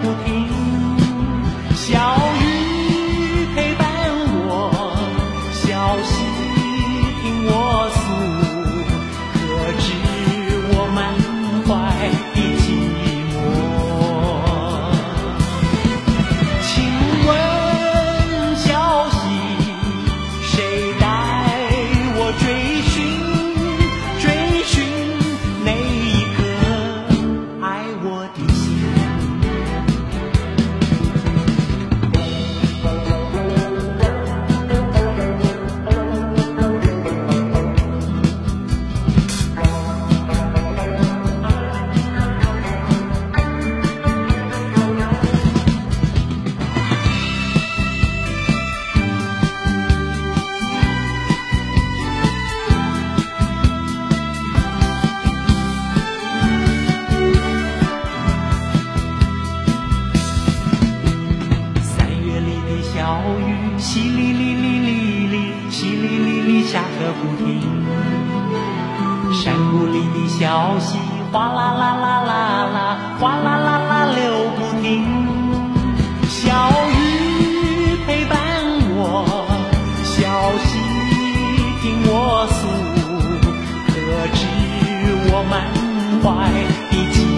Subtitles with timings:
[0.00, 0.51] No fim
[69.32, 70.98] 山谷里的小溪
[71.32, 75.02] 哗啦啦啦啦啦哗啦啦啦流不停。
[76.28, 76.52] 小
[76.90, 78.36] 雨陪伴
[78.94, 79.24] 我
[80.04, 80.20] 小
[80.58, 80.70] 溪
[81.80, 82.60] 听我诉
[83.88, 83.92] 可
[84.34, 84.40] 知
[85.32, 85.52] 我满
[86.22, 86.28] 怀
[86.90, 87.31] 的寂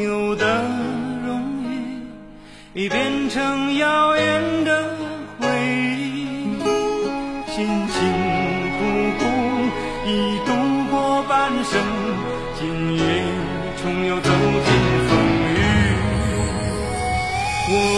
[0.00, 0.62] 有的
[1.26, 4.96] 荣誉已变成遥远的
[5.40, 5.46] 回
[5.96, 6.56] 忆
[7.48, 7.98] 辛辛
[8.78, 8.78] 苦
[9.18, 9.24] 苦
[10.06, 10.52] 已度
[10.90, 11.80] 过半生
[12.60, 13.24] 今夜
[13.82, 14.70] 重又走进
[15.08, 15.18] 风
[15.54, 15.56] 雨。
[17.70, 17.97] 我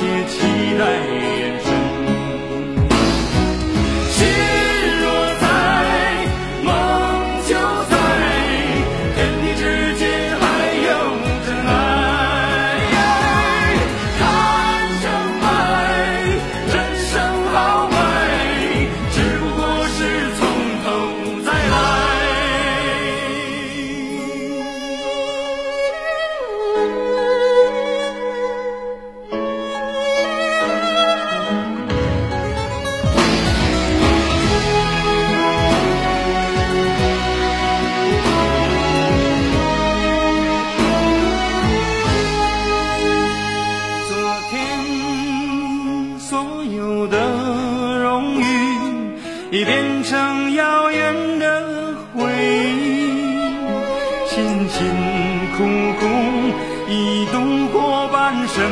[0.00, 1.29] 些期待。
[50.90, 53.54] 遥远的回忆，
[54.26, 54.88] 辛辛
[55.56, 55.58] 苦
[56.00, 56.06] 苦
[56.88, 58.64] 已度过半生。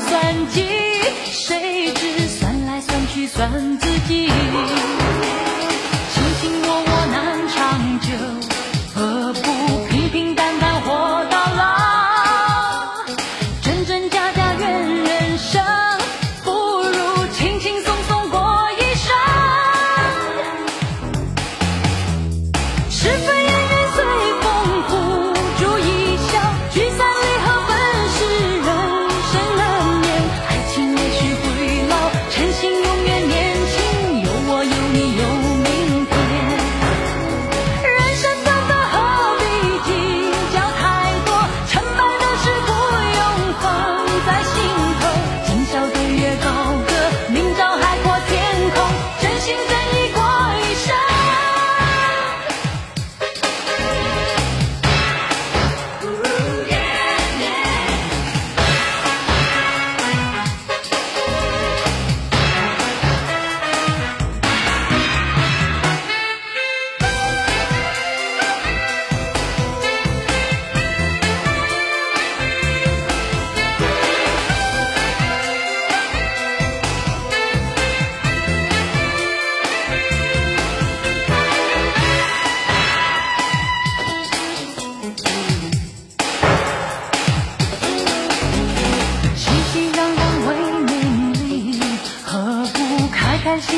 [0.00, 0.66] 算计
[1.24, 5.03] 谁知算来算去算自己。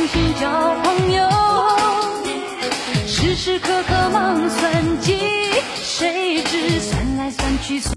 [0.06, 0.75] 寻找。